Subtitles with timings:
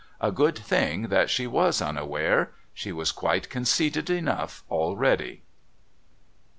[0.19, 5.43] A good thing that she was unaware she was quite conceited enough already.